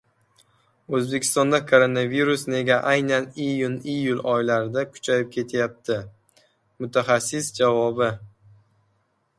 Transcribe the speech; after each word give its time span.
O‘zbekistonda 0.99 1.59
koronavirus 1.71 2.45
nega 2.53 2.77
aynan 2.93 3.27
iyun-iyul 3.49 4.25
oylarida 4.33 4.85
kuchayib 4.97 5.31
ketyapti? 5.37 6.01
Mutaxassis 6.85 7.53
javobi 7.63 8.11